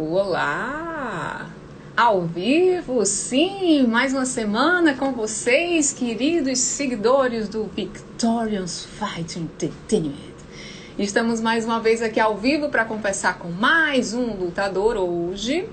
[0.00, 1.50] Olá!
[1.96, 10.14] Ao vivo, sim, mais uma semana com vocês, queridos seguidores do Victorious Fight Entertainment.
[10.96, 15.68] Estamos mais uma vez aqui ao vivo para conversar com mais um lutador hoje.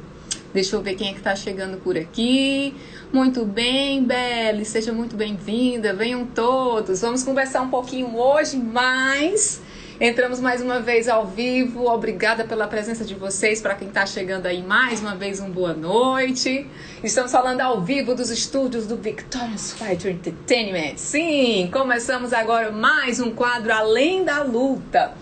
[0.51, 2.73] Deixa eu ver quem é que está chegando por aqui.
[3.13, 5.93] Muito bem, Belle, seja muito bem-vinda.
[5.93, 7.01] Venham todos.
[7.01, 9.61] Vamos conversar um pouquinho hoje, mas
[9.99, 11.87] Entramos mais uma vez ao vivo.
[11.87, 13.61] Obrigada pela presença de vocês.
[13.61, 16.67] Para quem está chegando aí, mais uma vez, um boa noite.
[17.01, 20.97] Estamos falando ao vivo dos estúdios do Victorious Fighter Entertainment.
[20.97, 25.13] Sim, começamos agora mais um quadro Além da Luta.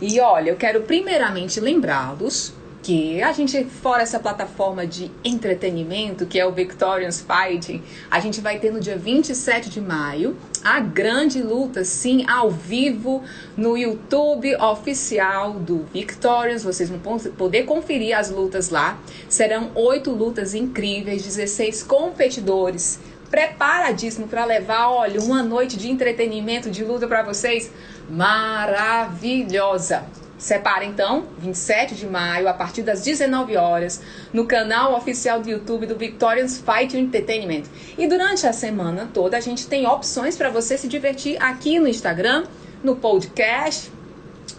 [0.00, 2.52] E olha, eu quero primeiramente lembrá-los
[2.82, 7.80] que a gente, fora essa plataforma de entretenimento, que é o Victorious Fighting,
[8.10, 13.22] a gente vai ter no dia 27 de maio a grande luta, sim, ao vivo
[13.56, 16.62] no YouTube oficial do Victorious.
[16.62, 18.98] Vocês vão poder conferir as lutas lá.
[19.28, 23.00] Serão oito lutas incríveis, 16 competidores
[23.30, 27.70] preparadíssimo para levar, olha, uma noite de entretenimento, de luta para vocês
[28.08, 30.04] maravilhosa.
[30.40, 34.00] Separa então, 27 de maio, a partir das 19 horas,
[34.32, 37.64] no canal oficial do YouTube do Victorious Fight Entertainment.
[37.98, 41.86] E durante a semana toda a gente tem opções para você se divertir aqui no
[41.86, 42.44] Instagram,
[42.82, 43.92] no podcast,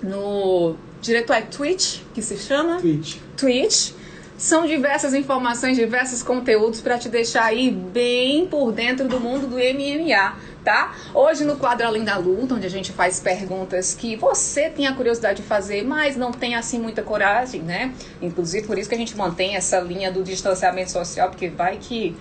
[0.04, 3.18] no direto é Twitch, que se chama Twitch.
[3.36, 3.94] Twitch.
[4.38, 9.56] São diversas informações, diversos conteúdos para te deixar aí bem por dentro do mundo do
[9.56, 10.96] MMA tá?
[11.14, 14.96] Hoje no quadro Além da Luta, onde a gente faz perguntas que você tem a
[14.96, 17.94] curiosidade de fazer, mas não tem assim muita coragem, né?
[18.22, 22.16] Inclusive por isso que a gente mantém essa linha do distanciamento social, porque vai que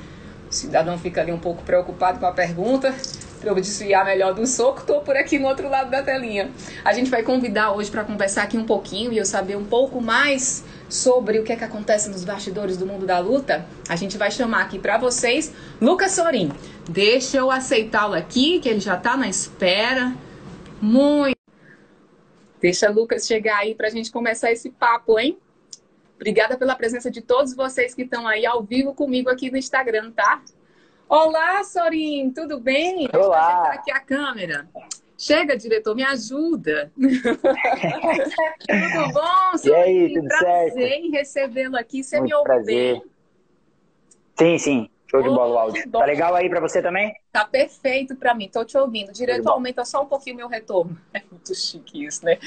[0.50, 2.94] o cidadão fica ali um pouco preocupado com a pergunta.
[3.40, 6.50] Para eu desviar melhor do soco, tô por aqui no outro lado da telinha.
[6.84, 9.98] A gente vai convidar hoje para conversar aqui um pouquinho e eu saber um pouco
[9.98, 14.18] mais sobre o que é que acontece nos bastidores do mundo da luta, a gente
[14.18, 16.52] vai chamar aqui para vocês Lucas Sorin.
[16.88, 20.12] Deixa eu aceitá-lo aqui, que ele já está na espera.
[20.82, 21.38] Muito.
[22.60, 25.38] Deixa Lucas chegar aí para a gente começar esse papo, hein?
[26.16, 30.10] Obrigada pela presença de todos vocês que estão aí ao vivo comigo aqui no Instagram,
[30.10, 30.42] tá?
[31.08, 33.08] Olá, Sorin, tudo bem?
[33.14, 33.62] Olá.
[33.62, 34.68] Deixa eu aqui a câmera.
[35.20, 36.90] Chega, diretor, me ajuda.
[36.96, 37.12] tudo
[39.12, 39.52] bom?
[39.62, 40.78] E aí, tudo prazer certo?
[40.78, 42.02] em recebê-lo aqui.
[42.02, 42.94] Você Muito me ouve prazer.
[42.94, 43.02] bem?
[44.38, 44.88] Sim, sim.
[45.10, 45.92] Show de Oh, bola o que áudio.
[45.92, 47.12] Tá legal aí pra você também?
[47.30, 49.12] Tá perfeito para mim, tô te ouvindo.
[49.12, 49.50] Diretor, bom.
[49.50, 50.96] aumenta só um pouquinho meu retorno.
[51.12, 52.38] É muito chique isso, né?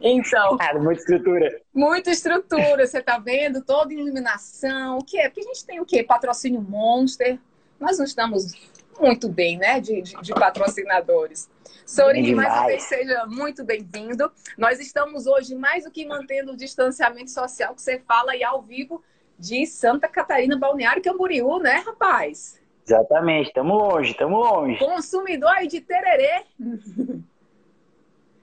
[0.00, 1.60] Então, Ah, muita estrutura.
[1.74, 3.60] muita estrutura, você tá vendo?
[3.64, 4.98] Toda iluminação.
[4.98, 5.28] O que é?
[5.28, 6.04] Porque a gente tem o quê?
[6.04, 7.40] Patrocínio Monster.
[7.80, 8.52] Nós não estamos
[9.00, 9.80] muito bem, né?
[9.80, 11.48] De, de, de patrocinadores.
[11.86, 14.30] Sorin, mais uma vez, seja muito bem-vindo.
[14.56, 18.62] Nós estamos hoje mais do que mantendo o distanciamento social que você fala aí ao
[18.62, 19.02] vivo
[19.38, 22.60] de Santa Catarina, Balneário Camboriú, né, rapaz?
[22.86, 23.52] Exatamente.
[23.52, 24.78] Tamo longe, tamo longe.
[24.78, 26.44] Consumidor aí de tererê.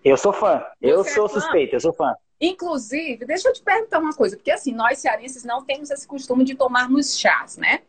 [0.03, 0.63] Eu sou fã.
[0.81, 1.39] Eu Você é sou fã?
[1.39, 2.13] suspeito, eu sou fã.
[2.39, 6.43] Inclusive, deixa eu te perguntar uma coisa, porque assim, nós cearenses não temos esse costume
[6.43, 7.81] de tomarmos chás, né?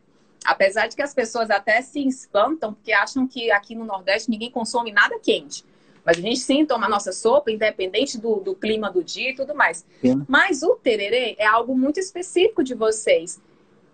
[0.45, 4.49] Apesar de que as pessoas até se espantam, porque acham que aqui no Nordeste ninguém
[4.49, 5.63] consome nada quente.
[6.03, 9.35] Mas a gente sim toma a nossa sopa, independente do, do clima do dia e
[9.35, 9.85] tudo mais.
[10.01, 10.25] Sim.
[10.27, 13.41] Mas o tererê é algo muito específico de vocês.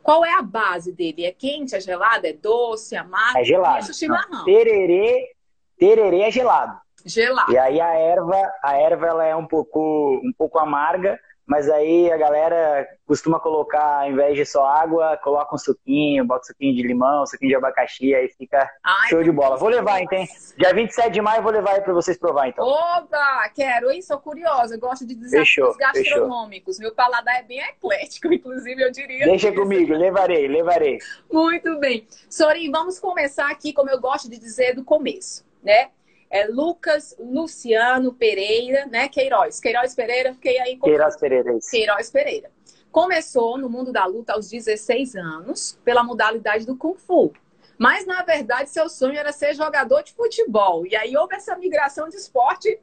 [0.01, 1.25] Qual é a base dele?
[1.25, 3.39] É quente, é gelado, é doce, amargo?
[3.39, 3.91] É gelado.
[3.91, 4.45] Chimarrão.
[4.45, 5.31] Tererê,
[5.79, 6.79] tererê é gelado.
[7.03, 7.51] Gelado.
[7.51, 12.11] E aí a erva, a erva ela é um pouco, um pouco amarga, mas aí
[12.11, 16.75] a galera costuma colocar, ao invés de só água, coloca um suquinho, bota um suquinho
[16.75, 19.55] de limão, um suquinho de abacaxi, aí fica Ai, show de bola.
[19.55, 20.25] Vou levar, então.
[20.57, 22.65] Dia 27 de maio eu vou levar aí pra vocês provar, então.
[22.65, 24.01] Oba, quero, hein?
[24.01, 24.75] Sou curiosa.
[24.75, 26.79] Eu gosto de desafios Fechou, gastronômicos.
[26.79, 29.25] Meu paladar é bem eclético, inclusive, eu diria.
[29.25, 30.97] Deixa comigo, levarei, levarei.
[31.31, 32.07] Muito bem.
[32.27, 35.89] Sorin, vamos começar aqui, como eu gosto de dizer, do começo, né?
[36.29, 39.07] É Lucas Luciano Pereira, né?
[39.07, 39.59] Queiroz.
[39.59, 41.57] Queiroz Pereira, fiquei aí com Queiroz Pereira.
[41.57, 41.69] isso.
[41.71, 42.51] Queiroz Pereira.
[42.91, 47.33] Começou no mundo da luta aos 16 anos, pela modalidade do Kung Fu.
[47.77, 50.85] Mas, na verdade, seu sonho era ser jogador de futebol.
[50.87, 52.79] E aí houve essa migração de esporte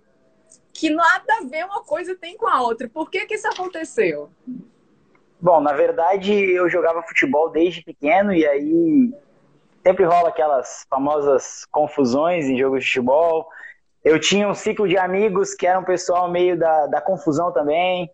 [0.72, 2.88] que nada a ver uma coisa tem com a outra.
[2.88, 4.31] Por que, que isso aconteceu?
[5.40, 9.12] Bom, na verdade eu jogava futebol desde pequeno e aí
[9.82, 13.49] sempre rola aquelas famosas confusões em jogos de futebol.
[14.05, 18.11] Eu tinha um ciclo de amigos que era um pessoal meio da, da confusão também.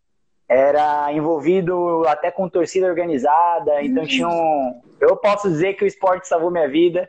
[0.49, 4.81] Era envolvido até com torcida organizada, então tinha um.
[4.99, 7.09] Eu posso dizer que o esporte salvou minha vida.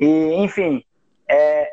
[0.00, 0.84] E, enfim,
[1.28, 1.70] é,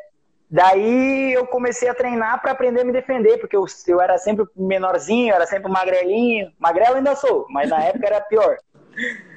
[0.52, 4.46] Daí eu comecei a treinar para aprender a me defender, porque eu, eu era sempre
[4.56, 6.52] menorzinho, era sempre magrelinho.
[6.58, 8.58] Magrelo ainda sou, mas na época era pior.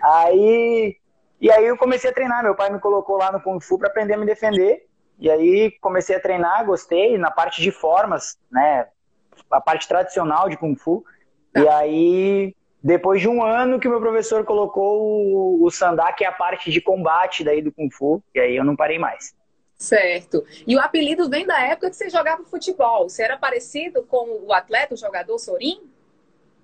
[0.03, 0.97] Aí,
[1.43, 2.45] e aí eu comecei a treinar.
[2.45, 4.87] Meu pai me colocou lá no Kung Fu para aprender a me defender.
[5.19, 8.87] E aí comecei a treinar, gostei, na parte de formas, né?
[9.51, 11.05] A parte tradicional de Kung Fu.
[11.57, 16.29] E aí, depois de um ano que meu professor colocou o, o Sandá, que é
[16.29, 19.35] a parte de combate daí do Kung Fu, e aí eu não parei mais.
[19.77, 20.45] Certo.
[20.65, 23.09] E o apelido vem da época que você jogava futebol.
[23.09, 25.92] Você era parecido com o atleta, o jogador Sorin?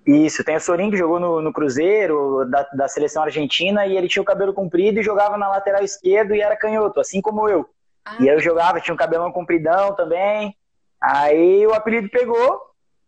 [0.09, 4.07] Isso, tem o Sorin que jogou no, no Cruzeiro, da, da, seleção argentina, e ele
[4.07, 7.69] tinha o cabelo comprido e jogava na lateral esquerda e era canhoto, assim como eu.
[8.03, 8.17] Ah.
[8.19, 10.57] E aí eu jogava, tinha um cabelão compridão também.
[10.99, 12.59] Aí o apelido pegou,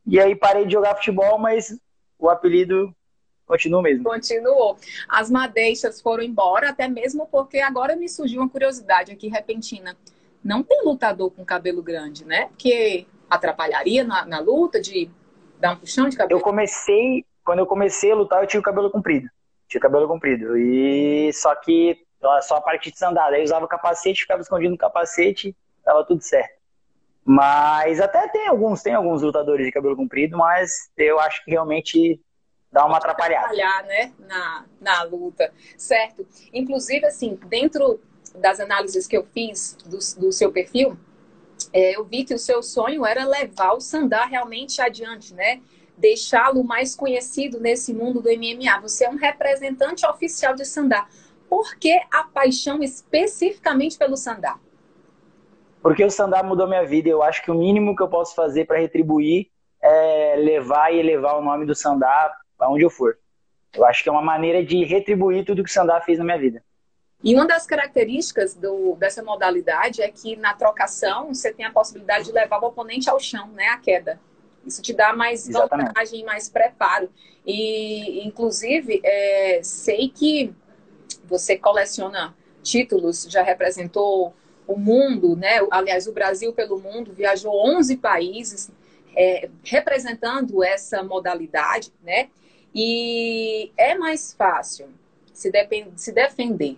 [0.05, 1.75] e aí parei de jogar futebol, mas
[2.19, 2.95] o apelido
[3.47, 4.03] continua mesmo.
[4.03, 4.77] Continuou.
[5.09, 9.97] As madeixas foram embora, até mesmo porque agora me surgiu uma curiosidade aqui repentina.
[10.43, 12.45] Não tem lutador com cabelo grande, né?
[12.49, 15.09] Porque atrapalharia na, na luta de
[15.61, 16.39] dar um puxão de cabelo.
[16.39, 19.29] Eu comecei, quando eu comecei a lutar, eu tinha o cabelo comprido.
[19.67, 20.57] Tinha o cabelo comprido.
[20.57, 22.05] E só que
[22.41, 23.37] só a parte de sandália.
[23.37, 26.59] Aí eu usava o capacete, ficava escondido no capacete, tava tudo certo.
[27.23, 32.19] Mas até tem alguns, tem alguns lutadores de cabelo comprido, mas eu acho que realmente
[32.71, 33.45] dá uma atrapalhada.
[33.45, 36.25] Atrapalhar, né, na, na luta, certo?
[36.51, 38.01] Inclusive, assim, dentro
[38.35, 40.97] das análises que eu fiz do, do seu perfil,
[41.73, 45.61] é, eu vi que o seu sonho era levar o Sandá realmente adiante, né?
[45.97, 48.79] Deixá-lo mais conhecido nesse mundo do MMA.
[48.81, 51.07] Você é um representante oficial de Sandá.
[51.49, 54.57] Por que a paixão especificamente pelo Sandá?
[55.81, 57.09] Porque o Sandá mudou minha vida.
[57.09, 59.49] Eu acho que o mínimo que eu posso fazer para retribuir
[59.81, 63.17] é levar e elevar o nome do Sandá aonde eu for.
[63.73, 66.37] Eu acho que é uma maneira de retribuir tudo que o Sandá fez na minha
[66.37, 66.63] vida.
[67.23, 72.25] E uma das características do, dessa modalidade é que na trocação você tem a possibilidade
[72.25, 74.19] de levar o oponente ao chão, né, a queda.
[74.65, 75.87] Isso te dá mais Exatamente.
[75.87, 77.09] vantagem, mais preparo.
[77.45, 80.53] E, inclusive, é, sei que
[81.25, 84.33] você coleciona títulos, já representou
[84.67, 85.59] o mundo, né?
[85.71, 88.71] Aliás, o Brasil pelo mundo, viajou 11 países
[89.15, 92.29] é, representando essa modalidade, né?
[92.73, 94.89] E é mais fácil
[95.33, 96.77] se, depend, se defender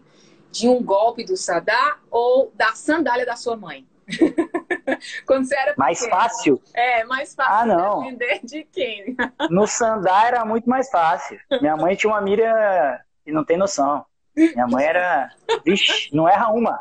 [0.53, 3.87] de um golpe do Sadar ou da sandália da sua mãe.
[5.25, 6.61] Quando você era mais fácil?
[6.75, 8.03] É, mais fácil ah, não.
[8.03, 9.15] defender de quem?
[9.49, 11.39] no Sandá era muito mais fácil.
[11.59, 14.05] Minha mãe tinha uma mira que não tem noção.
[14.35, 15.31] Minha mãe era.
[15.65, 16.79] Vixe, não erra uma.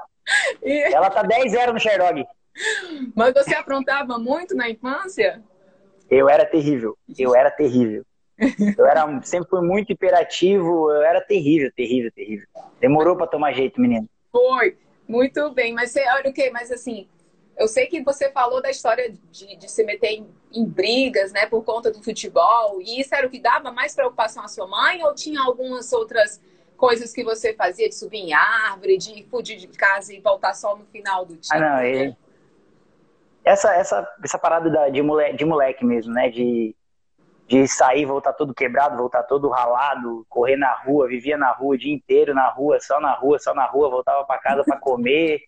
[0.63, 0.95] E...
[0.95, 2.27] Ela tá 10-0 no Sherlock.
[3.15, 5.43] Mas você aprontava muito na infância?
[6.11, 6.99] Eu era terrível.
[7.19, 8.05] Eu era terrível.
[8.77, 12.47] Eu era, sempre fui muito hiperativo, eu era terrível, terrível, terrível.
[12.81, 14.09] Demorou para tomar jeito, menino.
[14.31, 14.77] Foi,
[15.07, 15.73] muito bem.
[15.73, 17.09] Mas você, olha o que, mas assim,
[17.57, 21.47] eu sei que você falou da história de, de se meter em, em, brigas, né,
[21.47, 22.81] por conta do futebol.
[22.81, 25.05] E isso era o que dava mais preocupação à sua mãe?
[25.05, 26.41] Ou tinha algumas outras
[26.77, 30.77] coisas que você fazia, de subir em árvore, de fugir de casa e voltar só
[30.77, 31.51] no final do dia?
[31.53, 32.17] Ah, não, e...
[33.45, 36.75] essa, essa, essa parada da, de, moleque, de moleque mesmo, né, de
[37.53, 41.79] de sair, voltar todo quebrado, voltar todo ralado, correr na rua, vivia na rua o
[41.79, 45.43] dia inteiro, na rua, só na rua, só na rua, voltava para casa para comer.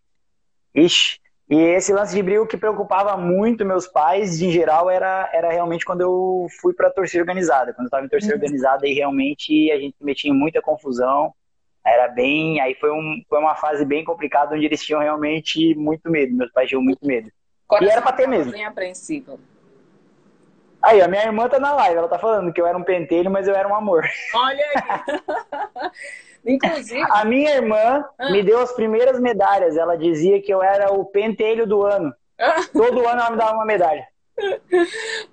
[0.74, 1.18] Ixi.
[1.48, 5.84] E esse lance de brilho que preocupava muito meus pais, em geral, era, era realmente
[5.86, 7.72] quando eu fui para torcida organizada.
[7.72, 8.40] Quando eu estava em torcida uhum.
[8.40, 11.32] organizada, e realmente a gente metia em muita confusão.
[11.86, 12.60] Era bem.
[12.60, 16.36] Aí foi, um, foi uma fase bem complicada, onde eles tinham realmente muito medo.
[16.36, 17.30] Meus pais tinham muito medo.
[17.66, 18.52] Coração e era para ter mesmo.
[18.52, 19.38] Bem apreensivo.
[20.84, 23.30] Aí, a minha irmã tá na live, ela tá falando que eu era um pentelho,
[23.30, 24.04] mas eu era um amor.
[24.34, 25.90] Olha aí.
[26.46, 27.02] Inclusive.
[27.10, 28.30] A minha irmã ah.
[28.30, 29.76] me deu as primeiras medalhas.
[29.76, 32.14] Ela dizia que eu era o pentelho do ano.
[32.38, 32.62] Ah.
[32.72, 34.06] Todo ano ela me dava uma medalha.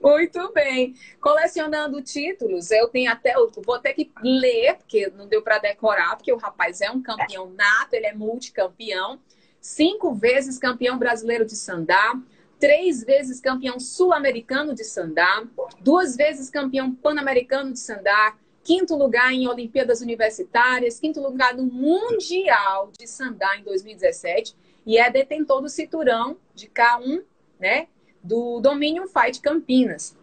[0.02, 0.94] Muito bem.
[1.20, 3.36] Colecionando títulos, eu tenho até.
[3.36, 7.02] Eu vou ter que ler, porque não deu para decorar, porque o rapaz é um
[7.02, 9.20] campeão nato, ele é multicampeão.
[9.60, 12.14] Cinco vezes campeão brasileiro de sandá,
[12.62, 15.44] três vezes campeão sul-americano de sandá,
[15.82, 22.92] duas vezes campeão pan-americano de sandá, quinto lugar em Olimpíadas Universitárias, quinto lugar no Mundial
[22.98, 27.24] de Sandá em 2017 e é detentor do cinturão de K1,
[27.60, 27.88] né,
[28.24, 30.16] do Dominion Fight Campinas.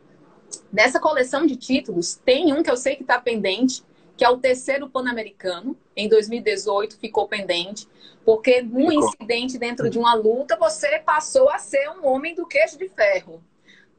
[0.72, 3.82] Nessa coleção de títulos tem um que eu sei que está pendente,
[4.18, 7.88] que é o terceiro Pan-Americano, em 2018 ficou pendente,
[8.24, 12.76] porque num incidente dentro de uma luta você passou a ser um homem do queijo
[12.76, 13.40] de ferro.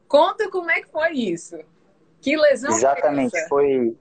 [0.06, 1.58] Conta como é que foi isso.
[2.20, 3.96] Que lesão Exatamente, foi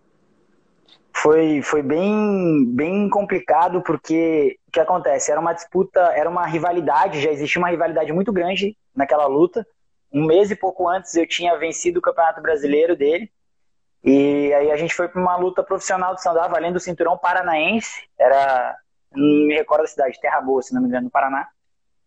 [1.15, 5.31] foi, foi bem, bem complicado porque o que acontece?
[5.31, 9.65] Era uma disputa, era uma rivalidade, já existia uma rivalidade muito grande naquela luta.
[10.13, 13.31] Um mês e pouco antes eu tinha vencido o Campeonato Brasileiro dele.
[14.03, 18.07] E aí a gente foi para uma luta profissional de sandá, valendo o cinturão paranaense.
[18.17, 18.75] Era,
[19.11, 21.47] não me recordo da cidade, Terra Boa, se não me engano, no Paraná.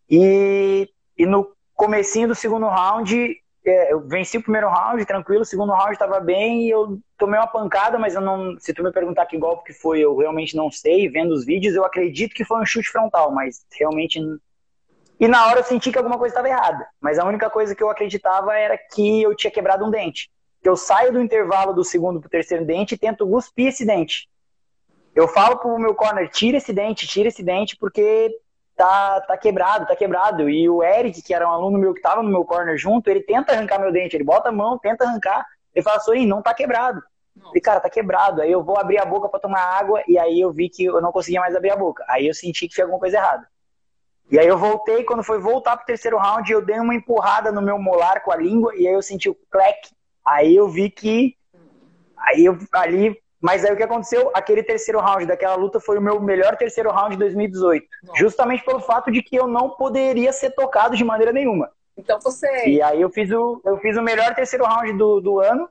[0.09, 3.35] E, e no comecinho do segundo round,
[3.65, 7.39] é, eu venci o primeiro round, tranquilo, o segundo round estava bem e eu tomei
[7.39, 10.55] uma pancada, mas eu não, se tu me perguntar que golpe que foi, eu realmente
[10.55, 11.07] não sei.
[11.09, 14.19] Vendo os vídeos, eu acredito que foi um chute frontal, mas realmente.
[15.19, 16.85] E na hora eu senti que alguma coisa estava errada.
[16.99, 20.29] Mas a única coisa que eu acreditava era que eu tinha quebrado um dente.
[20.63, 24.29] Que eu saio do intervalo do segundo pro terceiro dente e tento cuspir esse dente.
[25.13, 28.35] Eu falo pro meu corner, tira esse dente, tira esse dente, porque
[28.75, 30.49] tá, tá quebrado, tá quebrado.
[30.49, 33.21] E o Eric, que era um aluno meu que tava no meu corner junto, ele
[33.21, 36.53] tenta arrancar meu dente, ele bota a mão, tenta arrancar, ele fala, Sorin, não tá
[36.53, 37.03] quebrado.
[37.41, 38.41] Falei, cara, tá quebrado.
[38.41, 41.01] Aí eu vou abrir a boca para tomar água e aí eu vi que eu
[41.01, 42.03] não conseguia mais abrir a boca.
[42.07, 43.47] Aí eu senti que tinha alguma coisa errada.
[44.31, 47.61] E aí eu voltei, quando foi voltar pro terceiro round, eu dei uma empurrada no
[47.61, 49.92] meu molar com a língua e aí eu senti o clec.
[50.25, 51.35] Aí eu vi que
[52.17, 54.31] aí eu ali mas aí o que aconteceu?
[54.33, 57.85] Aquele terceiro round daquela luta foi o meu melhor terceiro round de 2018.
[58.03, 58.17] Nossa.
[58.17, 61.69] Justamente pelo fato de que eu não poderia ser tocado de maneira nenhuma.
[61.97, 62.47] Então você.
[62.69, 65.67] E aí eu fiz o, eu fiz o melhor terceiro round do, do ano,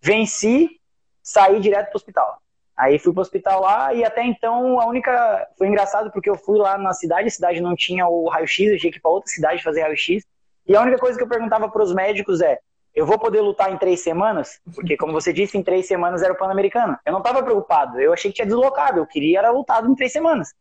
[0.00, 0.80] venci,
[1.22, 2.36] saí direto pro hospital.
[2.76, 5.48] Aí fui pro hospital lá e até então a única.
[5.56, 8.78] Foi engraçado porque eu fui lá na cidade, a cidade não tinha o raio-x, eu
[8.78, 10.24] tinha que ir pra outra cidade fazer raio-x.
[10.66, 12.58] E a única coisa que eu perguntava pros médicos é:
[12.94, 14.60] eu vou poder lutar em três semanas?
[14.74, 16.96] Porque, como você disse, em três semanas era o Pan-Americano.
[17.04, 20.12] Eu não estava preocupado, eu achei que tinha deslocado, eu queria era lutado em três
[20.12, 20.54] semanas.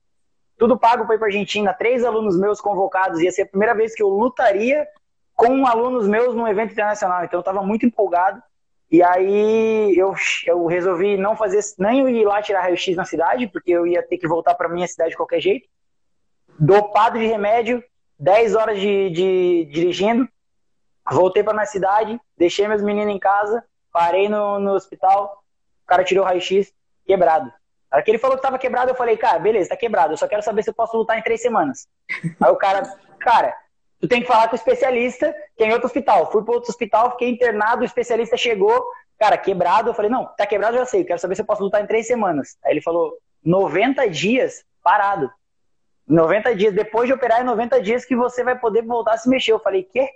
[0.57, 3.93] Tudo pago para ir para Argentina, três alunos meus convocados, ia ser a primeira vez
[3.93, 4.87] que eu lutaria
[5.35, 8.41] com alunos meus num evento internacional, então eu estava muito empolgado.
[8.91, 10.13] E aí eu,
[10.45, 14.17] eu resolvi não fazer, nem ir lá tirar raio-x na cidade, porque eu ia ter
[14.17, 15.67] que voltar para minha cidade de qualquer jeito.
[16.59, 17.83] Dopado de remédio,
[18.19, 20.29] 10 horas de, de dirigindo,
[21.11, 25.43] Voltei para minha cidade, deixei meus meninos em casa, parei no, no hospital,
[25.83, 26.73] o cara tirou o raio-x,
[27.05, 27.51] quebrado.
[27.91, 30.41] Na ele falou que tava quebrado, eu falei, cara, beleza, tá quebrado, eu só quero
[30.41, 31.87] saber se eu posso lutar em três semanas.
[32.41, 32.81] Aí o cara,
[33.19, 33.55] cara,
[34.01, 36.31] tu tem que falar com o especialista, que é em outro hospital.
[36.31, 38.83] Fui para outro hospital, fiquei internado, o especialista chegou,
[39.19, 39.89] cara, quebrado.
[39.89, 42.07] Eu falei, não, tá quebrado, já sei, quero saber se eu posso lutar em três
[42.07, 42.57] semanas.
[42.65, 45.31] Aí ele falou, 90 dias parado.
[46.07, 49.29] 90 dias, depois de operar, é 90 dias que você vai poder voltar a se
[49.29, 49.51] mexer.
[49.51, 50.09] Eu falei, quê?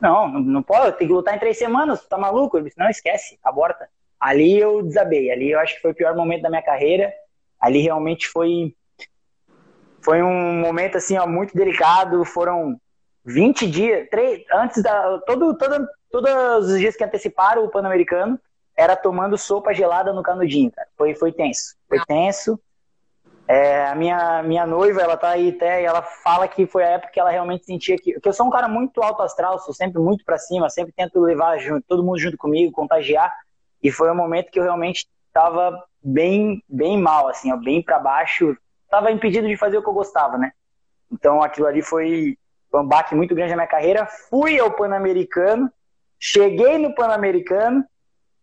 [0.00, 2.60] Não, não, não pode, tem que lutar em três semanas, tá maluco?
[2.60, 3.88] Disse, não, esquece, aborta.
[4.20, 7.12] Ali eu desabei, ali eu acho que foi o pior momento da minha carreira.
[7.60, 8.74] Ali realmente foi
[10.00, 12.80] foi um momento assim, ó, muito delicado, foram
[13.24, 18.38] 20 dias, três, antes da todo, todo, todos os dias que anteciparam o Pan-Americano,
[18.76, 20.86] era tomando sopa gelada no canudinho, cara.
[20.96, 21.74] Foi foi tenso.
[21.88, 22.60] Foi tenso.
[23.48, 26.88] É, a minha, minha noiva, ela tá aí até, e ela fala que foi a
[26.88, 28.18] época que ela realmente sentia que.
[28.18, 31.20] que eu sou um cara muito alto astral, sou sempre muito para cima, sempre tento
[31.20, 33.32] levar junto, todo mundo junto comigo, contagiar.
[33.82, 38.00] E foi um momento que eu realmente tava bem, bem mal, assim, ó, bem para
[38.00, 38.56] baixo.
[38.90, 40.50] Tava impedido de fazer o que eu gostava, né?
[41.12, 42.36] Então aquilo ali foi,
[42.74, 44.06] um baque muito grande na minha carreira.
[44.06, 45.70] Fui ao Pan-Americano,
[46.18, 47.84] cheguei no Pan-Americano,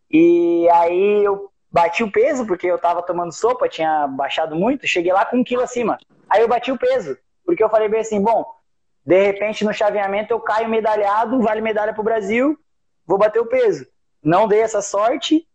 [0.10, 5.12] e aí eu bati o peso, porque eu tava tomando sopa, tinha baixado muito, cheguei
[5.12, 5.98] lá com um quilo acima.
[6.30, 8.46] Aí eu bati o peso, porque eu falei bem assim, bom,
[9.04, 12.56] de repente no chaveamento eu caio medalhado, vale medalha pro Brasil,
[13.08, 13.88] vou bater o peso.
[14.24, 15.48] Não dei essa sorte,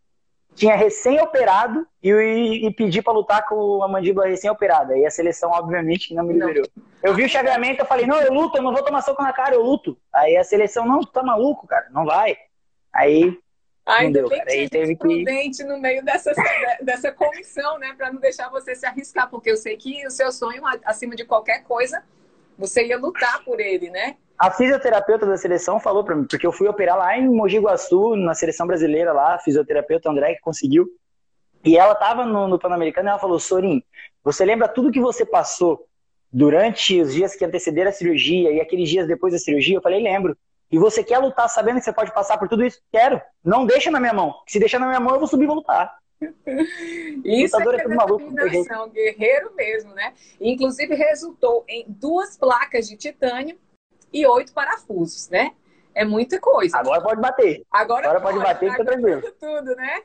[0.57, 4.99] tinha recém-operado e, e, e, pedi para lutar com a mandíbula recém-operada.
[4.99, 6.67] E a seleção, obviamente, não me liberou.
[7.01, 9.33] Eu vi o chaveamento, eu falei, não, eu luto, eu não vou tomar soco na
[9.33, 9.97] cara, eu luto.
[10.13, 12.37] Aí a seleção, não, tá maluco, cara, não vai.
[12.93, 13.39] Aí
[13.89, 14.51] Ainda deu, bem cara.
[14.51, 15.65] que teve prudente que...
[15.65, 16.33] no meio dessa,
[16.83, 17.95] dessa comissão, né?
[17.97, 21.25] Para não deixar você se arriscar, porque eu sei que o seu sonho, acima de
[21.25, 22.03] qualquer coisa,
[22.59, 24.17] você ia lutar por ele, né?
[24.39, 28.15] A fisioterapeuta da seleção falou para mim, porque eu fui operar lá em Mogi Guaçu,
[28.15, 30.87] na seleção brasileira lá, a fisioterapeuta André que conseguiu.
[31.65, 33.83] E ela tava no, no Pan-Americano e ela falou: Sorin,
[34.23, 35.89] você lembra tudo que você passou
[36.31, 39.79] durante os dias que antecederam a cirurgia e aqueles dias depois da cirurgia?
[39.79, 40.37] Eu falei: lembro.
[40.71, 42.81] E você quer lutar sabendo que você pode passar por tudo isso?
[42.93, 43.21] Quero.
[43.43, 44.35] Não deixa na minha mão.
[44.47, 45.97] Se deixar na minha mão, eu vou subir e vou lutar.
[47.25, 48.31] Isso Lutador é, é tudo maluco.
[48.93, 50.13] Guerreiro mesmo, né?
[50.41, 53.59] Inclusive resultou em duas placas de titânio
[54.13, 55.53] e oito parafusos, né?
[55.95, 56.77] É muita coisa.
[56.77, 57.63] Agora pode bater.
[57.71, 59.23] Agora, Agora pode, pode bater e tá tranquilo.
[59.41, 60.03] Tudo, né?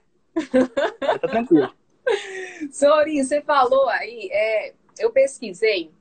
[0.99, 1.73] Tá tranquilo.
[2.71, 5.91] Sorinho, você falou aí, é, eu pesquisei,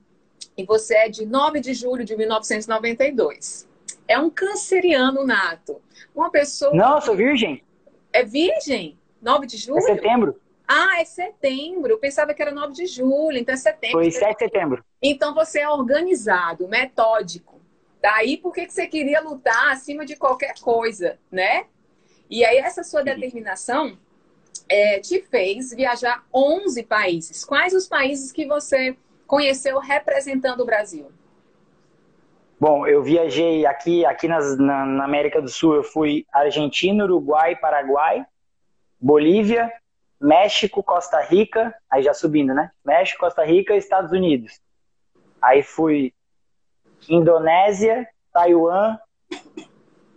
[0.57, 3.67] e você é de 9 de julho de 1992
[4.07, 5.81] é um canceriano nato.
[6.15, 6.73] Uma pessoa.
[6.73, 7.63] Não, eu sou virgem.
[8.11, 8.97] É virgem?
[9.21, 9.79] 9 de julho?
[9.79, 10.39] É setembro.
[10.67, 11.91] Ah, é setembro.
[11.91, 13.99] Eu pensava que era 9 de julho, então é setembro.
[13.99, 14.83] Foi 7 de setembro.
[15.01, 17.61] Então você é organizado, metódico.
[18.01, 21.65] Daí por que você queria lutar acima de qualquer coisa, né?
[22.29, 23.97] E aí essa sua determinação
[24.67, 27.45] é, te fez viajar 11 países.
[27.45, 31.11] Quais os países que você conheceu representando o Brasil?
[32.63, 37.57] Bom, eu viajei aqui, aqui nas, na, na, América do Sul, eu fui Argentina, Uruguai,
[37.57, 38.25] Paraguai,
[38.97, 39.69] Bolívia,
[40.17, 42.71] México, Costa Rica, aí já subindo, né?
[42.85, 44.61] México, Costa Rica Estados Unidos.
[45.41, 46.13] Aí fui
[47.09, 48.97] Indonésia, Taiwan,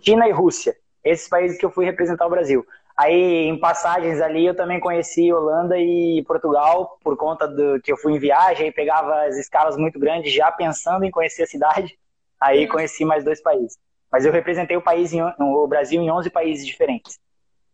[0.00, 0.76] China e Rússia.
[1.03, 2.65] Esses países que eu fui representar o Brasil.
[2.97, 7.97] Aí, em passagens ali, eu também conheci Holanda e Portugal, por conta do que eu
[7.97, 11.99] fui em viagem e pegava as escalas muito grandes, já pensando em conhecer a cidade.
[12.40, 13.78] Aí conheci mais dois países.
[14.11, 17.19] Mas eu representei o país, em, o Brasil, em 11 países diferentes.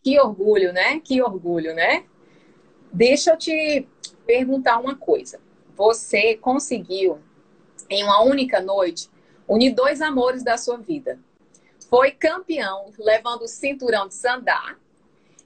[0.02, 1.00] Que orgulho, né?
[1.00, 2.04] Que orgulho, né?
[2.92, 3.87] Deixa eu te
[4.26, 5.40] perguntar uma coisa.
[5.76, 7.19] Você conseguiu,
[7.88, 9.09] em uma única noite,
[9.47, 11.19] unir dois amores da sua vida.
[11.88, 14.76] Foi campeão, levando o cinturão de sandá,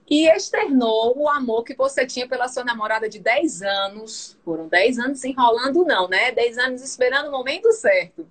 [0.08, 4.38] e externou o amor que você tinha pela sua namorada de 10 anos.
[4.44, 6.30] Foram 10 anos enrolando, não, né?
[6.30, 8.26] 10 anos esperando o momento certo.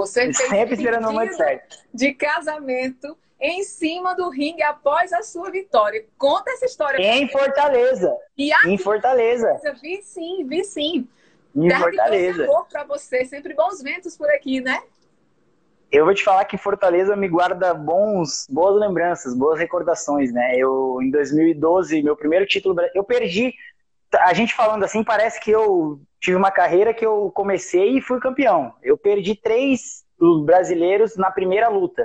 [0.00, 1.76] Você sempre esperando o momento certo.
[1.92, 6.04] De casamento em cima do ringue após a sua vitória.
[6.18, 6.98] Conta essa história.
[6.98, 8.14] Em Fortaleza.
[8.36, 9.60] E aqui, em Fortaleza.
[9.82, 11.08] Vi sim, vi sim.
[11.54, 12.46] Em Terra Fortaleza.
[12.70, 14.82] para você, sempre bons ventos por aqui, né?
[15.90, 20.54] Eu vou te falar que Fortaleza me guarda bons, boas lembranças, boas recordações, né?
[20.56, 23.52] Eu em 2012, meu primeiro título, eu perdi.
[24.18, 28.18] A gente falando assim, parece que eu tive uma carreira que eu comecei e fui
[28.18, 28.74] campeão.
[28.82, 30.04] Eu perdi três
[30.44, 32.02] brasileiros na primeira luta.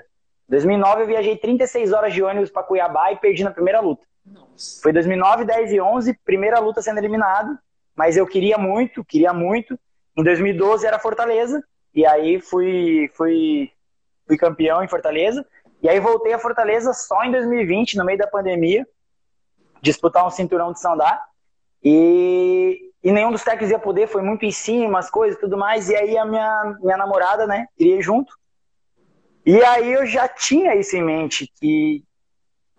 [0.47, 4.05] Em 2009 eu viajei 36 horas de ônibus para Cuiabá e perdi na primeira luta.
[4.25, 4.81] Nossa.
[4.81, 7.57] Foi 2009, 10 e 11, primeira luta sendo eliminado,
[7.95, 9.77] mas eu queria muito, queria muito.
[10.17, 13.71] Em 2012 era Fortaleza e aí fui fui
[14.27, 15.45] fui campeão em Fortaleza.
[15.81, 18.87] E aí voltei a Fortaleza só em 2020, no meio da pandemia,
[19.81, 21.23] disputar um cinturão de sandá.
[21.85, 25.87] E, e nenhum dos técnicos ia poder, foi muito em cima, as coisas tudo mais.
[25.87, 28.33] E aí a minha, minha namorada, né, iria junto.
[29.45, 32.03] E aí eu já tinha isso em mente, que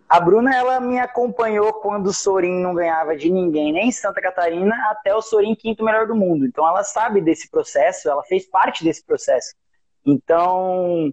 [0.08, 4.20] a Bruna, ela me acompanhou quando o Sorin não ganhava de ninguém, nem em Santa
[4.20, 6.44] Catarina, até o Sorin quinto melhor do mundo.
[6.44, 9.54] Então ela sabe desse processo, ela fez parte desse processo.
[10.04, 11.12] Então,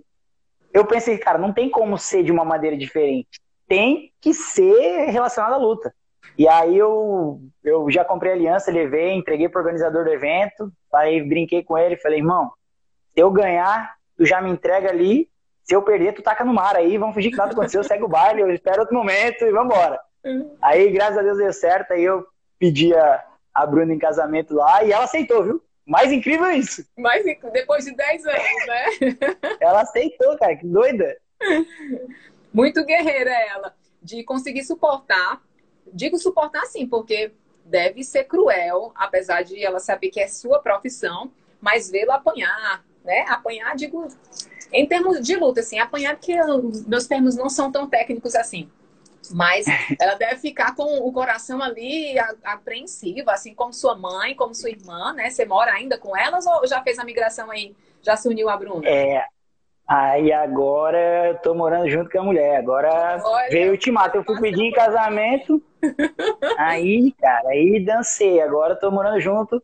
[0.72, 3.40] eu pensei, cara, não tem como ser de uma maneira diferente.
[3.68, 5.94] Tem que ser relacionado à luta.
[6.38, 11.22] E aí eu, eu já comprei aliança, levei, entreguei para o organizador do evento, aí
[11.22, 12.52] brinquei com ele, falei, irmão,
[13.14, 15.30] se eu ganhar, tu já me entrega ali,
[15.64, 18.08] se eu perder, tu taca no mar aí, vamos fingir que nada aconteceu, segue o
[18.08, 20.00] baile, eu espero outro momento e embora.
[20.24, 20.56] Uhum.
[20.62, 22.26] Aí, graças a Deus, deu certo, aí eu
[22.58, 25.64] pedi a, a Bruna em casamento lá e ela aceitou, viu?
[25.86, 26.86] Mais incrível é isso.
[26.98, 28.86] Mais depois de 10 anos, né?
[29.60, 31.18] ela aceitou, cara, que doida.
[32.54, 35.42] Muito guerreira ela, de conseguir suportar.
[35.92, 37.32] Digo suportar sim, porque
[37.66, 43.26] deve ser cruel, apesar de ela saber que é sua profissão, mas vê-lo apanhar, né?
[43.28, 44.08] Apanhar, digo,
[44.72, 46.36] em termos de luta, assim, apanhar porque
[46.88, 48.70] meus termos não são tão técnicos assim.
[49.32, 49.66] Mas
[50.00, 55.14] ela deve ficar com o coração ali apreensivo, assim como sua mãe, como sua irmã,
[55.14, 55.30] né?
[55.30, 57.76] Você mora ainda com elas ou já fez a migração aí?
[58.02, 58.88] Já se uniu a Bruna?
[58.88, 59.26] É.
[59.88, 62.58] Aí agora eu tô morando junto com a mulher.
[62.58, 64.18] Agora Olha, veio o ultimato.
[64.18, 65.62] Eu fui pedir em casamento.
[66.58, 68.42] aí, cara, aí dancei.
[68.42, 69.62] Agora tô morando junto.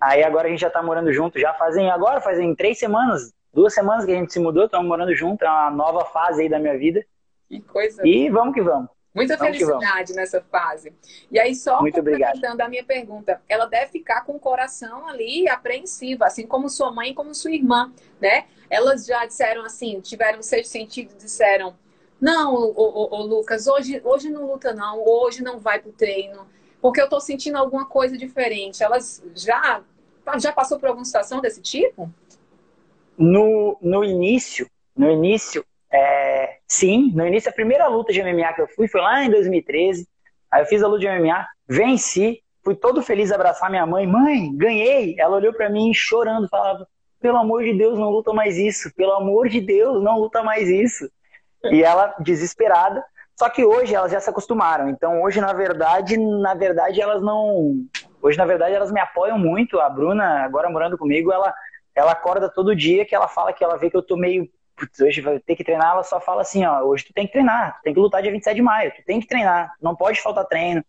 [0.00, 1.38] Aí agora a gente já tá morando junto.
[1.40, 5.14] Já fazem agora, fazem três semanas, duas semanas que a gente se mudou, estamos morando
[5.14, 5.44] junto.
[5.44, 7.04] É uma nova fase aí da minha vida.
[7.48, 8.06] Que coisa.
[8.06, 8.90] E vamos que vamos.
[9.16, 10.92] Muita vamos felicidade nessa fase.
[11.30, 15.48] E aí, só Muito complementando a minha pergunta, ela deve ficar com o coração ali
[15.48, 18.44] apreensivo, assim como sua mãe e como sua irmã, né?
[18.68, 21.74] Elas já disseram assim, tiveram sexto sentido, disseram,
[22.20, 26.46] não, ô, ô, ô, Lucas, hoje, hoje não luta não, hoje não vai pro treino,
[26.80, 28.82] porque eu tô sentindo alguma coisa diferente.
[28.82, 29.82] Elas já,
[30.38, 32.12] já passou por alguma situação desse tipo?
[33.16, 35.64] No, no início, no início,
[35.96, 39.30] é, sim, no início, a primeira luta de MMA que eu fui foi lá em
[39.30, 40.06] 2013.
[40.50, 44.06] Aí eu fiz a luta de MMA, venci, fui todo feliz abraçar minha mãe.
[44.06, 45.16] Mãe, ganhei!
[45.18, 46.86] Ela olhou para mim chorando, falava:
[47.20, 48.92] pelo amor de Deus, não luta mais isso.
[48.94, 51.08] Pelo amor de Deus, não luta mais isso.
[51.64, 53.02] E ela desesperada.
[53.38, 54.88] Só que hoje elas já se acostumaram.
[54.90, 57.74] Então hoje, na verdade, na verdade elas não.
[58.20, 59.80] Hoje, na verdade, elas me apoiam muito.
[59.80, 61.54] A Bruna, agora morando comigo, ela,
[61.94, 65.00] ela acorda todo dia que ela fala que ela vê que eu tô meio putz,
[65.00, 67.76] hoje vai ter que treinar, ela só fala assim, ó, hoje tu tem que treinar,
[67.78, 70.44] tu tem que lutar dia 27 de maio, tu tem que treinar, não pode faltar
[70.44, 70.84] treino.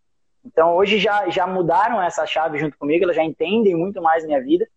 [0.45, 4.41] Então hoje já, já mudaram essa chave junto comigo, elas já entendem muito mais minha
[4.41, 4.67] vida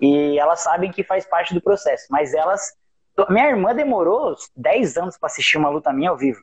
[0.00, 2.06] e elas sabem que faz parte do processo.
[2.10, 2.72] Mas elas.
[3.28, 6.40] Minha irmã demorou 10 anos para assistir uma luta minha ao vivo.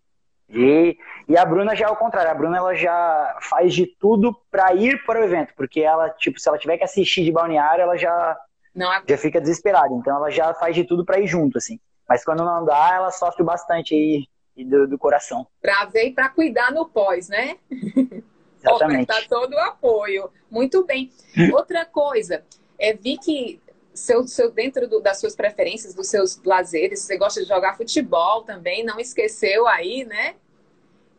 [0.50, 0.96] E,
[1.28, 2.30] e a Bruna já é o contrário.
[2.30, 6.40] A Bruna ela já faz de tudo para ir para o evento, porque ela, tipo,
[6.40, 8.38] se ela tiver que assistir de balneário, ela já,
[8.76, 9.02] não, é...
[9.08, 9.94] já fica desesperada.
[9.94, 11.80] Então ela já faz de tudo para ir junto, assim.
[12.08, 15.46] Mas quando não dá, ela sofre bastante aí do, do coração.
[15.62, 17.58] Para ver e para cuidar no pós, né?
[18.60, 19.12] Exatamente.
[19.12, 20.32] Ofertar todo o apoio.
[20.50, 21.12] Muito bem.
[21.54, 22.44] Outra coisa,
[22.80, 23.62] é, vi que
[23.94, 28.44] seu, seu, dentro do, das suas preferências, dos seus lazeres, você gosta de jogar futebol
[28.44, 30.36] também, não esqueceu aí, né?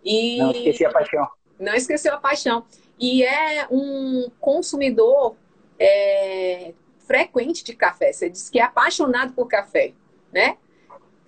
[0.04, 0.38] E...
[0.38, 1.28] Não esqueci a paixão.
[1.58, 2.64] Não esqueceu a paixão.
[2.98, 5.36] E é um consumidor
[5.78, 6.72] é,
[7.06, 8.12] frequente de café.
[8.12, 9.92] Você disse que é apaixonado por café,
[10.32, 10.56] né?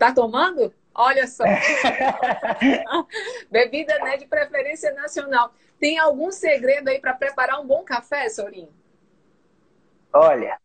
[0.00, 0.72] Tá tomando?
[0.94, 1.44] Olha só.
[3.52, 5.52] Bebida né, de preferência nacional.
[5.78, 8.70] Tem algum segredo aí para preparar um bom café, Sorinho?
[10.10, 10.58] Olha,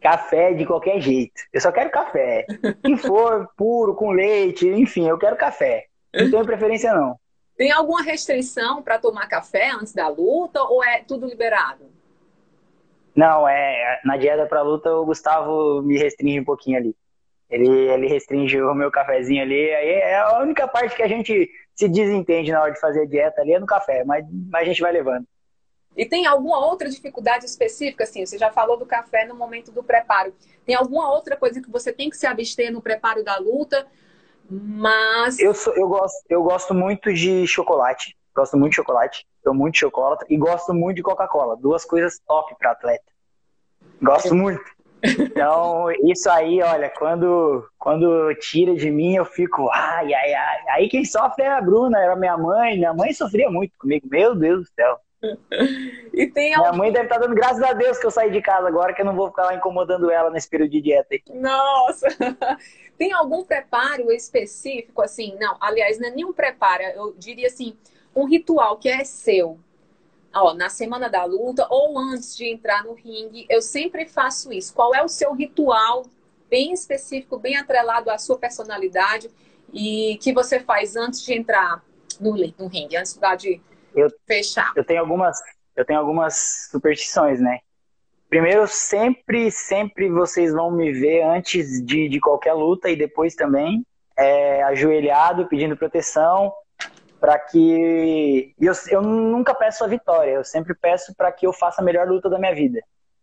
[0.00, 1.42] café de qualquer jeito.
[1.52, 2.46] Eu só quero café.
[2.86, 5.88] Se for puro, com leite, enfim, eu quero café.
[6.14, 7.20] Não tenho preferência, não.
[7.58, 11.84] Tem alguma restrição para tomar café antes da luta ou é tudo liberado?
[13.14, 16.96] Não, é na dieta para luta o Gustavo me restringe um pouquinho ali.
[17.48, 19.74] Ele, ele restringe o meu cafezinho ali.
[19.74, 23.06] Aí é a única parte que a gente se desentende na hora de fazer a
[23.06, 25.26] dieta ali é no café, mas, mas a gente vai levando.
[25.96, 28.24] E tem alguma outra dificuldade específica, assim?
[28.24, 30.34] Você já falou do café no momento do preparo.
[30.64, 33.86] Tem alguma outra coisa que você tem que se abster no preparo da luta?
[34.50, 35.38] Mas.
[35.38, 38.14] Eu, sou, eu, gosto, eu gosto muito de chocolate.
[38.34, 39.26] Gosto muito de chocolate.
[39.42, 40.26] Sou muito de chocolate.
[40.28, 41.56] E gosto muito de Coca-Cola.
[41.56, 43.10] Duas coisas top para atleta.
[44.02, 44.75] Gosto muito.
[45.02, 50.58] Então, isso aí, olha, quando, quando tira de mim, eu fico, ai, ai, ai.
[50.70, 52.76] Aí quem sofre é a Bruna, era minha mãe.
[52.76, 54.06] Minha mãe sofria muito comigo.
[54.10, 54.98] Meu Deus do céu.
[56.12, 58.40] E tem Minha mãe deve estar tá dando graças a Deus que eu saí de
[58.40, 61.08] casa agora, que eu não vou ficar lá incomodando ela nesse período de dieta.
[61.12, 61.22] Aí.
[61.34, 62.06] Nossa!
[62.98, 65.36] Tem algum preparo específico, assim?
[65.38, 67.76] Não, aliás, não é nenhum preparo, eu diria assim,
[68.14, 69.58] um ritual que é seu.
[70.42, 74.74] Ó, na semana da luta ou antes de entrar no ringue, eu sempre faço isso.
[74.74, 76.04] Qual é o seu ritual
[76.48, 79.30] bem específico, bem atrelado à sua personalidade
[79.72, 81.82] e que você faz antes de entrar
[82.20, 83.60] no, no ringue, antes de
[83.94, 84.72] eu, fechar?
[84.76, 85.38] Eu tenho algumas,
[85.74, 87.60] eu tenho algumas superstições, né?
[88.28, 93.86] Primeiro, sempre, sempre vocês vão me ver antes de, de qualquer luta e depois também,
[94.16, 96.52] é, ajoelhado, pedindo proteção,
[97.26, 98.54] para que.
[98.56, 102.06] Eu, eu nunca peço a vitória, eu sempre peço para que eu faça a melhor
[102.06, 102.80] luta da minha vida.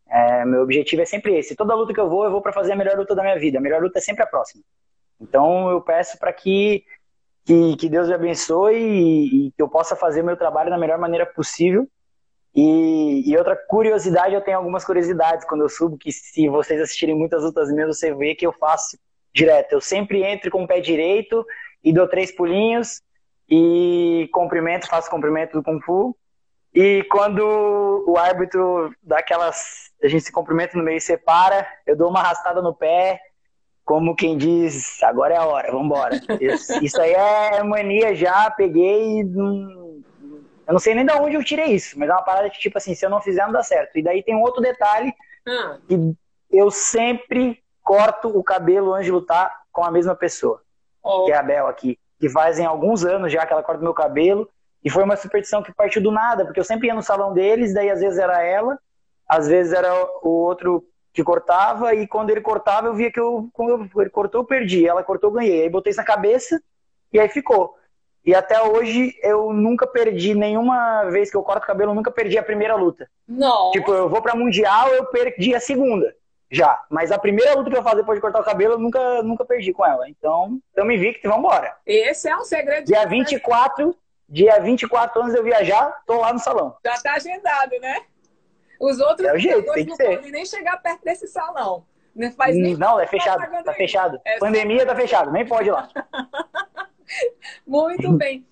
[0.09, 1.55] É, meu objetivo é sempre esse.
[1.55, 3.59] Toda luta que eu vou, eu vou para fazer a melhor luta da minha vida.
[3.59, 4.61] A melhor luta é sempre a próxima.
[5.21, 6.83] Então, eu peço para que
[7.45, 10.97] que, que Deus me abençoe e, e, que eu possa fazer meu trabalho da melhor
[10.97, 11.87] maneira possível.
[12.53, 17.15] E, e, outra curiosidade, eu tenho algumas curiosidades quando eu subo, que se vocês assistirem
[17.15, 18.97] muitas lutas minhas, você vê que eu faço
[19.33, 19.71] direto.
[19.71, 21.45] Eu sempre entro com o pé direito
[21.81, 23.01] e dou três pulinhos
[23.55, 26.17] e cumprimento, faço cumprimento do Kung Fu.
[26.73, 29.91] E quando o árbitro dá aquelas.
[30.03, 33.21] A gente se cumprimenta no meio e separa, eu dou uma arrastada no pé,
[33.85, 36.19] como quem diz, agora é a hora, vamos embora.
[36.81, 39.21] Isso aí é mania já, peguei
[40.65, 42.77] eu não sei nem de onde eu tirei isso, mas é uma parada que, tipo
[42.77, 43.97] assim, se eu não fizer, não dá certo.
[43.97, 45.13] E daí tem um outro detalhe,
[45.45, 45.77] hum.
[45.85, 46.15] que
[46.57, 50.61] eu sempre corto o cabelo antes de lutar com a mesma pessoa,
[51.03, 51.25] oh.
[51.25, 54.49] que é a Bel aqui, que fazem alguns anos já que ela corta meu cabelo,
[54.81, 57.73] e foi uma superstição que partiu do nada, porque eu sempre ia no salão deles,
[57.73, 58.79] daí às vezes era ela,
[59.27, 63.49] às vezes era o outro que cortava, e quando ele cortava, eu via que eu,
[63.51, 65.63] quando ele cortou, eu perdi, ela cortou, eu ganhei.
[65.63, 66.61] Aí botei isso na cabeça,
[67.11, 67.75] e aí ficou.
[68.25, 72.09] E até hoje eu nunca perdi, nenhuma vez que eu corto o cabelo, eu nunca
[72.09, 73.09] perdi a primeira luta.
[73.27, 73.71] Não.
[73.71, 76.15] Tipo, eu vou pra Mundial, eu perdi a segunda.
[76.53, 76.79] Já.
[76.87, 79.43] Mas a primeira luta que eu fazer depois de cortar o cabelo, eu nunca, nunca
[79.43, 80.07] perdi com ela.
[80.07, 81.75] Então, vi que vamos embora.
[81.83, 82.85] Esse é um segredo.
[82.85, 83.95] Dia 24,
[84.29, 86.77] dia 24 anos eu viajar, tô lá no salão.
[86.85, 88.01] Já tá agendado, né?
[88.79, 90.15] Os outros é o jeito, tem que não ser.
[90.17, 91.85] podem nem chegar perto desse salão.
[92.15, 93.41] Não, faz nem não é fechado.
[93.63, 94.21] Tá fechado.
[94.23, 95.89] É Pandemia tá fechado, nem pode ir lá.
[97.65, 98.45] Muito bem.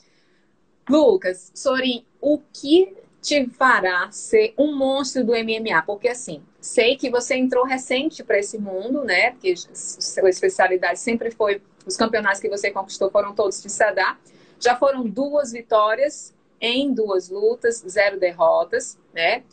[0.89, 5.83] Lucas, Sorin, o que te fará ser um monstro do MMA?
[5.85, 9.31] Porque assim, sei que você entrou recente para esse mundo, né?
[9.31, 14.17] Porque sua especialidade sempre foi os campeonatos que você conquistou foram todos de Sadá.
[14.59, 19.43] Já foram duas vitórias em duas lutas, zero derrotas, né?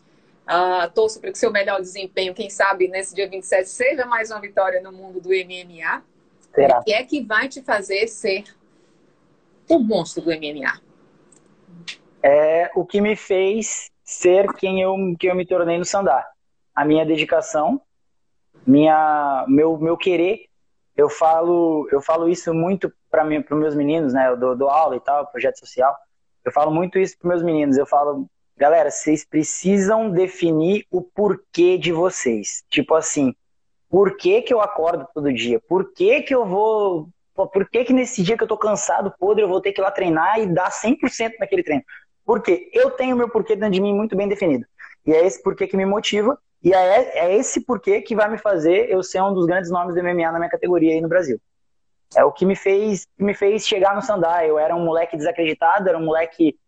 [0.47, 4.41] Uh, torço para que seu melhor desempenho, quem sabe, nesse dia 27 seja mais uma
[4.41, 6.03] vitória no mundo do MMA.
[6.55, 6.81] Será?
[6.81, 8.45] O que é que vai te fazer ser
[9.69, 10.89] o monstro do MMA?
[12.23, 16.27] é o que me fez ser quem eu, quem eu me tornei no Sandá.
[16.79, 17.83] A minha dedicação,
[18.65, 20.45] minha, meu, meu querer.
[20.97, 24.29] Eu falo, eu falo isso muito para os meus meninos, né?
[24.29, 25.93] Eu dou, dou aula e tal, projeto social.
[26.45, 27.77] Eu falo muito isso para meus meninos.
[27.77, 32.63] Eu falo, galera, vocês precisam definir o porquê de vocês.
[32.71, 33.35] Tipo assim,
[33.91, 35.61] por que, que eu acordo todo dia?
[35.69, 37.09] Por que, que eu vou.
[37.35, 39.83] Por que, que nesse dia que eu tô cansado, podre, eu vou ter que ir
[39.83, 41.83] lá treinar e dar 100% naquele treino?
[42.25, 44.65] Porque eu tenho meu porquê dentro de mim muito bem definido.
[45.05, 46.39] E é esse porquê que me motiva.
[46.63, 49.95] E é, é esse porquê que vai me fazer eu ser um dos grandes nomes
[49.95, 51.41] do MMA na minha categoria aí no Brasil.
[52.17, 54.45] É o que me fez, me fez chegar no Sandá.
[54.45, 56.59] Eu era um moleque desacreditado, era um moleque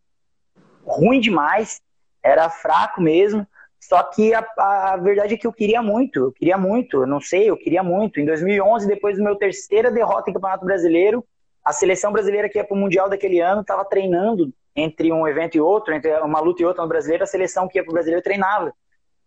[0.85, 1.81] ruim demais,
[2.23, 3.47] era fraco mesmo.
[3.81, 7.19] Só que a, a, verdade é que eu queria muito, eu queria muito, eu não
[7.19, 8.21] sei, eu queria muito.
[8.21, 11.25] Em 2011, depois do meu terceira derrota em Campeonato Brasileiro,
[11.65, 15.57] a seleção brasileira que ia para o Mundial daquele ano estava treinando entre um evento
[15.57, 17.95] e outro, entre uma luta e outra no brasileiro, a seleção que ia para o
[17.95, 18.73] brasileiro treinava.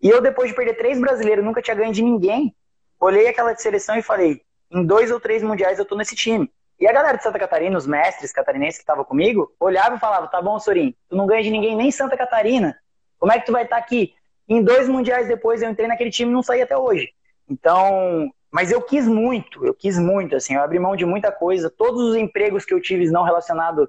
[0.03, 2.53] E eu, depois de perder três brasileiros, nunca tinha ganho de ninguém,
[2.99, 6.51] olhei aquela seleção e falei: em dois ou três mundiais eu tô nesse time.
[6.77, 10.29] E a galera de Santa Catarina, os mestres catarinenses que estavam comigo, olhavam e falavam:
[10.29, 12.77] tá bom, Sorin, tu não ganha de ninguém nem Santa Catarina.
[13.17, 14.13] Como é que tu vai estar tá aqui?
[14.49, 17.13] Em dois mundiais depois eu entrei naquele time e não saí até hoje.
[17.49, 21.69] Então, mas eu quis muito, eu quis muito, assim, eu abri mão de muita coisa.
[21.69, 23.87] Todos os empregos que eu tive não relacionados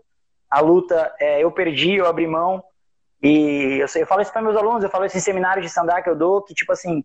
[0.49, 2.63] à luta, é, eu perdi, eu abri mão.
[3.25, 6.03] E eu, eu falo isso para meus alunos, eu falo isso em seminários de sandá
[6.03, 7.03] que eu dou, que tipo assim,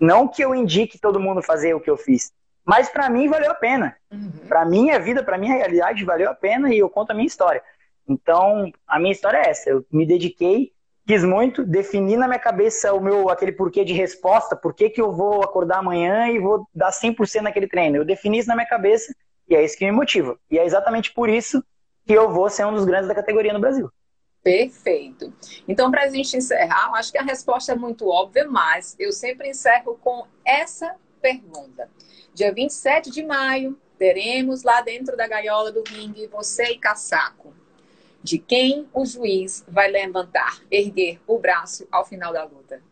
[0.00, 2.32] não que eu indique todo mundo fazer o que eu fiz,
[2.64, 3.94] mas para mim valeu a pena.
[4.10, 4.30] Uhum.
[4.48, 7.62] Para minha vida, para minha realidade, valeu a pena e eu conto a minha história.
[8.08, 9.68] Então, a minha história é essa.
[9.68, 10.72] Eu me dediquei
[11.06, 15.10] quis muito, defini na minha cabeça o meu aquele porquê de resposta, por que eu
[15.10, 17.96] vou acordar amanhã e vou dar 100% naquele treino.
[17.96, 19.14] Eu defini isso na minha cabeça
[19.48, 20.38] e é isso que me motiva.
[20.50, 21.64] E é exatamente por isso
[22.06, 23.90] que eu vou ser um dos grandes da categoria no Brasil.
[24.42, 25.32] Perfeito.
[25.66, 29.50] Então, para a gente encerrar, acho que a resposta é muito óbvia, mas eu sempre
[29.50, 31.90] encerro com essa pergunta.
[32.32, 37.52] Dia 27 de maio, teremos lá dentro da gaiola do ringue você e Casaco
[38.22, 42.82] de quem o juiz vai levantar, erguer o braço ao final da luta?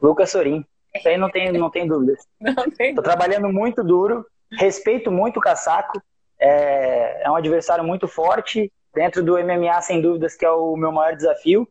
[0.00, 0.64] Lucas Sorin.
[0.94, 2.26] Isso aí não tem, não tem dúvidas.
[2.78, 6.02] Estou trabalhando muito duro, respeito muito o Casaco,
[6.38, 10.92] é, é um adversário muito forte, dentro do MMA, sem dúvidas, que é o meu
[10.92, 11.68] maior desafio,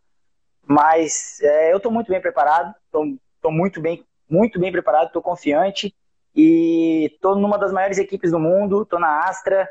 [0.66, 5.94] mas é, eu estou muito bem preparado, estou muito bem, muito bem preparado, estou confiante
[6.36, 9.68] e estou numa das maiores equipes do mundo, estou na Astra,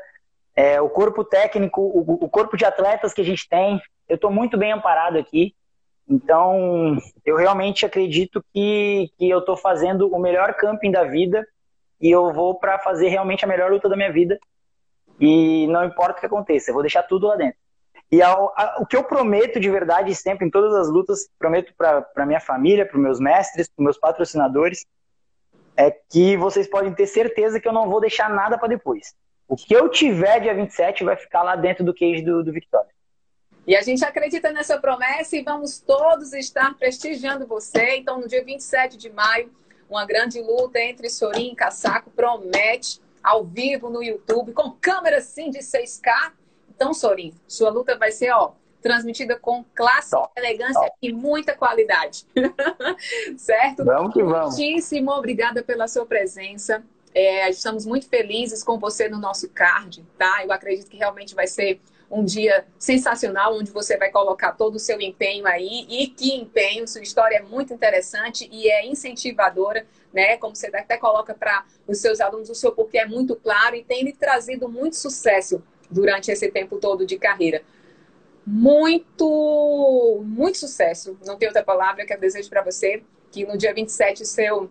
[0.55, 4.31] é, o corpo técnico, o, o, corpo de atletas que a gente tem, eu estou
[4.31, 5.55] muito bem amparado aqui.
[6.07, 11.47] Então, eu realmente acredito que, que eu estou fazendo o melhor camping da vida
[12.01, 14.37] e eu vou para fazer realmente a melhor luta da minha vida.
[15.21, 17.57] E não importa o que aconteça, eu vou deixar tudo lá dentro.
[18.11, 21.73] E a, a, o que eu prometo de verdade sempre em todas as lutas, prometo
[21.77, 24.85] para minha família, para meus mestres, para meus patrocinadores,
[25.77, 29.13] é que vocês podem ter certeza que eu não vou deixar nada para depois.
[29.47, 32.91] O que eu tiver dia 27 vai ficar lá dentro do cage do, do Victoria.
[33.65, 37.97] E a gente acredita nessa promessa e vamos todos estar prestigiando você.
[37.97, 39.51] Então, no dia 27 de maio,
[39.89, 45.49] uma grande luta entre Sorin e Casaco promete ao vivo no YouTube, com câmera sim
[45.49, 46.33] de 6K.
[46.69, 50.31] Então, Sorin, sua luta vai ser, ó, transmitida com classe, Top.
[50.35, 50.97] elegância Top.
[51.01, 52.25] e muita qualidade.
[53.37, 53.85] certo?
[53.85, 54.57] Vamos que vamos.
[54.57, 56.83] Muitíssimo obrigada pela sua presença.
[57.13, 60.43] É, estamos muito felizes com você no nosso card, tá?
[60.43, 61.79] Eu acredito que realmente vai ser
[62.11, 65.85] um dia sensacional, onde você vai colocar todo o seu empenho aí.
[65.89, 66.87] E que empenho!
[66.87, 70.37] Sua história é muito interessante e é incentivadora, né?
[70.37, 73.83] Como você até coloca para os seus alunos, o seu porquê é muito claro e
[73.83, 77.63] tem lhe trazido muito sucesso durante esse tempo todo de carreira.
[78.45, 81.17] Muito, muito sucesso.
[81.25, 83.03] Não tem outra palavra que eu desejo para você.
[83.31, 84.69] Que no dia 27 seu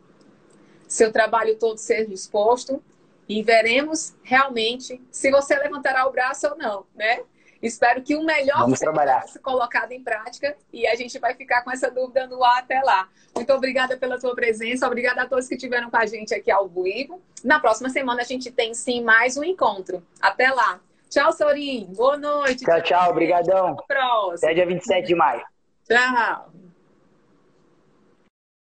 [0.86, 2.82] seu trabalho todo seja exposto
[3.28, 7.22] e veremos realmente se você levantará o braço ou não, né?
[7.62, 9.22] Espero que o melhor Vamos trabalhar.
[9.22, 12.80] seja colocado em prática e a gente vai ficar com essa dúvida no ar até
[12.80, 13.08] lá.
[13.34, 16.68] Muito obrigada pela sua presença, obrigada a todos que estiveram com a gente aqui ao
[16.68, 17.20] vivo.
[17.44, 20.02] Na próxima semana a gente tem sim mais um encontro.
[20.20, 20.80] Até lá.
[21.10, 21.92] Tchau, Sorin.
[21.96, 22.64] Boa noite.
[22.64, 23.10] Tchau, tchau.
[23.10, 23.76] Obrigadão.
[24.34, 25.42] Até dia 27 de maio.
[25.86, 26.59] Tchau.